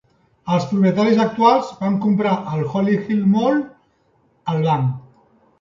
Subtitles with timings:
[0.53, 3.63] Els propietaris actuals van comprar el Holly Hill Mall
[4.55, 4.91] al banc.